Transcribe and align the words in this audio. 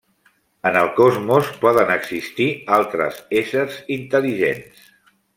En 0.67 0.77
el 0.79 0.87
cosmos 0.99 1.49
poden 1.65 1.91
existir 1.97 2.47
altres 2.77 3.19
éssers 3.41 3.77
intel·ligents. 3.97 4.81